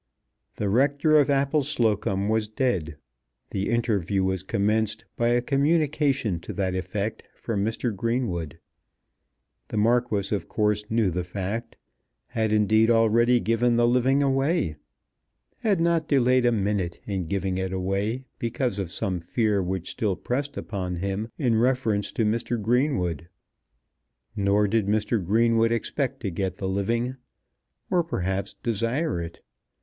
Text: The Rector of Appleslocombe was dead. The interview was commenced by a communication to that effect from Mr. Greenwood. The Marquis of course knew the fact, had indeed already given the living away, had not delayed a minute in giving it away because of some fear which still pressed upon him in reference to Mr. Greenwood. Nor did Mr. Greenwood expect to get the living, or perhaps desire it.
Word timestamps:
The 0.55 0.67
Rector 0.67 1.15
of 1.19 1.29
Appleslocombe 1.29 2.27
was 2.27 2.47
dead. 2.47 2.97
The 3.51 3.69
interview 3.69 4.23
was 4.23 4.41
commenced 4.41 5.05
by 5.15 5.27
a 5.27 5.43
communication 5.43 6.39
to 6.39 6.53
that 6.53 6.73
effect 6.73 7.21
from 7.35 7.63
Mr. 7.63 7.95
Greenwood. 7.95 8.57
The 9.67 9.77
Marquis 9.77 10.35
of 10.35 10.47
course 10.49 10.89
knew 10.89 11.11
the 11.11 11.23
fact, 11.23 11.77
had 12.29 12.51
indeed 12.51 12.89
already 12.89 13.39
given 13.39 13.75
the 13.75 13.87
living 13.87 14.23
away, 14.23 14.75
had 15.57 15.79
not 15.79 16.07
delayed 16.07 16.47
a 16.47 16.51
minute 16.51 16.99
in 17.05 17.27
giving 17.27 17.59
it 17.59 17.71
away 17.71 18.25
because 18.39 18.79
of 18.79 18.91
some 18.91 19.19
fear 19.19 19.61
which 19.61 19.91
still 19.91 20.15
pressed 20.15 20.57
upon 20.57 20.95
him 20.95 21.29
in 21.37 21.59
reference 21.59 22.11
to 22.13 22.25
Mr. 22.25 22.59
Greenwood. 22.59 23.29
Nor 24.35 24.67
did 24.67 24.87
Mr. 24.87 25.23
Greenwood 25.23 25.71
expect 25.71 26.21
to 26.21 26.31
get 26.31 26.57
the 26.57 26.67
living, 26.67 27.17
or 27.91 28.03
perhaps 28.03 28.55
desire 28.63 29.21
it. 29.21 29.43